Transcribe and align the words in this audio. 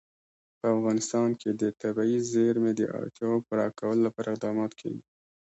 په 0.59 0.65
افغانستان 0.75 1.29
کې 1.39 1.49
د 1.61 1.63
طبیعي 1.81 2.19
زیرمې 2.31 2.71
د 2.75 2.81
اړتیاوو 2.99 3.43
پوره 3.47 3.67
کولو 3.79 4.01
لپاره 4.07 4.27
اقدامات 4.31 4.71
کېږي. 4.79 5.03